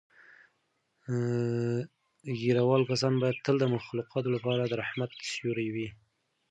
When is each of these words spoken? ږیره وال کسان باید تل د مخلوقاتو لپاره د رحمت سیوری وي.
ږیره 2.39 2.63
وال 2.67 2.83
کسان 2.91 3.13
باید 3.21 3.41
تل 3.45 3.55
د 3.59 3.65
مخلوقاتو 3.75 4.29
لپاره 4.35 4.61
د 4.65 4.73
رحمت 4.81 5.11
سیوری 5.31 5.67
وي. 5.75 5.89